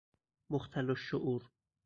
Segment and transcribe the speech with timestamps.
[0.49, 1.49] مختل الشعور